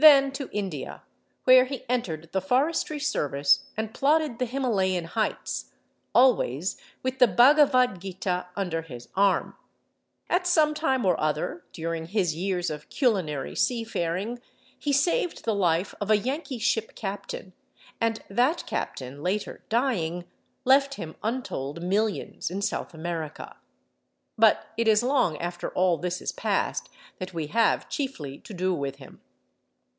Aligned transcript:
Then 0.00 0.30
to 0.34 0.48
India, 0.52 1.02
where 1.42 1.64
he 1.64 1.84
entered 1.88 2.30
the 2.30 2.40
forestry 2.40 3.00
service 3.00 3.64
and 3.76 3.92
plodded 3.92 4.38
the 4.38 4.44
Himalayan 4.44 5.06
heights, 5.06 5.72
always 6.14 6.76
with 7.02 7.18
the 7.18 7.26
Bhagavad 7.26 8.00
Gītā 8.00 8.46
under 8.54 8.82
his 8.82 9.08
arm. 9.16 9.56
At 10.30 10.46
some 10.46 10.72
time 10.72 11.04
or 11.04 11.18
other, 11.18 11.64
during 11.72 12.06
his 12.06 12.32
years 12.36 12.70
of 12.70 12.88
culinary 12.90 13.56
seafaring, 13.56 14.38
he 14.78 14.92
saved 14.92 15.44
the 15.44 15.52
life 15.52 15.96
of 16.00 16.12
a 16.12 16.16
Yankee 16.16 16.60
ship 16.60 16.94
captain, 16.94 17.52
and 18.00 18.22
that 18.30 18.68
captain, 18.68 19.20
later 19.20 19.64
dying, 19.68 20.26
left 20.64 20.94
him 20.94 21.16
untold 21.24 21.82
millions 21.82 22.52
in 22.52 22.62
South 22.62 22.94
America. 22.94 23.56
But 24.36 24.66
it 24.76 24.86
is 24.86 25.02
long 25.02 25.36
after 25.38 25.70
all 25.70 25.98
this 25.98 26.22
is 26.22 26.30
past 26.30 26.88
that 27.18 27.34
we 27.34 27.48
have 27.48 27.88
chiefly 27.88 28.38
to 28.38 28.54
do 28.54 28.72
with 28.72 28.96
him. 28.98 29.22